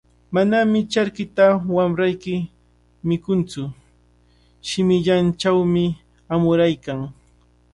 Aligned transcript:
Manami 0.33 0.79
charkita 0.91 1.45
wamrayki 1.75 2.35
mikuntsu, 3.07 3.61
shimillanchawmi 4.67 5.85
amuraykan. 6.33 6.99